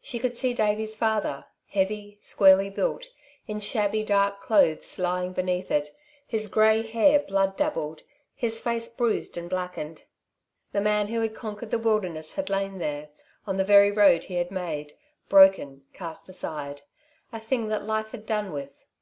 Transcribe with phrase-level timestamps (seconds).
[0.00, 3.08] She could see Davey's father, heavy, squarely built,
[3.46, 5.94] in shabby, dark clothes, lying beneath it,
[6.26, 8.02] his grey hair blood dabbled,
[8.34, 10.04] his face bruised and blackened.
[10.72, 13.10] The man who had conquered the wilderness had lain there,
[13.46, 14.94] on the very road he had made,
[15.28, 16.80] broken, cast aside
[17.30, 18.86] a thing that life had done with.